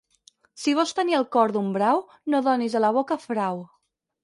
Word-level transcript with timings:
Si 0.61 0.71
vols 0.79 0.93
tenir 0.99 1.17
el 1.17 1.27
cor 1.35 1.53
d'un 1.59 1.69
brau, 1.77 2.03
no 2.35 2.41
donis 2.49 2.79
a 2.79 2.83
la 2.87 2.93
boca 2.99 3.21
frau. 3.29 3.65